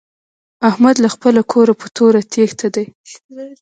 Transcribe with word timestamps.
احمد 0.69 0.95
له 1.03 1.09
خپله 1.15 1.41
کوره 1.51 1.73
په 1.81 1.87
توره 1.95 2.21
تېښته 2.31 2.67
دی. 2.75 2.85